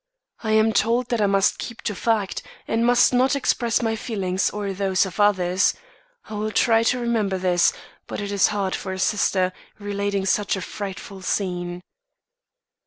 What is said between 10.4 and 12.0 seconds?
a frightful scene.